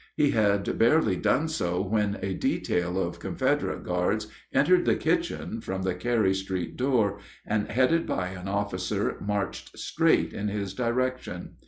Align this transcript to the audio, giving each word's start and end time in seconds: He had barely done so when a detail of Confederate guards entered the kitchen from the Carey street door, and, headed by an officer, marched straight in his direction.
He 0.15 0.31
had 0.31 0.79
barely 0.79 1.15
done 1.15 1.47
so 1.47 1.79
when 1.79 2.17
a 2.23 2.33
detail 2.33 2.97
of 2.99 3.19
Confederate 3.19 3.83
guards 3.83 4.25
entered 4.51 4.85
the 4.85 4.95
kitchen 4.95 5.61
from 5.61 5.83
the 5.83 5.93
Carey 5.93 6.33
street 6.33 6.75
door, 6.75 7.19
and, 7.45 7.67
headed 7.69 8.07
by 8.07 8.29
an 8.29 8.47
officer, 8.47 9.15
marched 9.21 9.77
straight 9.77 10.33
in 10.33 10.47
his 10.47 10.73
direction. 10.73 11.57